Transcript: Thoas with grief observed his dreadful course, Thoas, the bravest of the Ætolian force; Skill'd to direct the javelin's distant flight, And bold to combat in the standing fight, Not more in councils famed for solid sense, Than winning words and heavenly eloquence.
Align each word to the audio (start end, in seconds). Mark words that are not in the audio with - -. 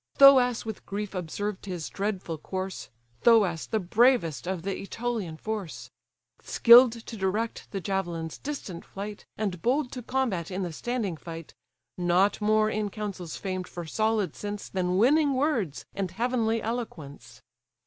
Thoas 0.17 0.65
with 0.65 0.83
grief 0.87 1.13
observed 1.13 1.67
his 1.67 1.87
dreadful 1.87 2.39
course, 2.39 2.89
Thoas, 3.21 3.67
the 3.67 3.79
bravest 3.79 4.47
of 4.47 4.63
the 4.63 4.73
Ætolian 4.87 5.39
force; 5.39 5.91
Skill'd 6.41 6.93
to 7.05 7.15
direct 7.15 7.69
the 7.69 7.79
javelin's 7.79 8.39
distant 8.39 8.83
flight, 8.83 9.25
And 9.37 9.61
bold 9.61 9.91
to 9.91 10.01
combat 10.01 10.49
in 10.49 10.63
the 10.63 10.73
standing 10.73 11.17
fight, 11.17 11.53
Not 11.99 12.41
more 12.41 12.67
in 12.71 12.89
councils 12.89 13.37
famed 13.37 13.67
for 13.67 13.85
solid 13.85 14.35
sense, 14.35 14.69
Than 14.69 14.97
winning 14.97 15.35
words 15.35 15.85
and 15.93 16.09
heavenly 16.09 16.63
eloquence. 16.63 17.43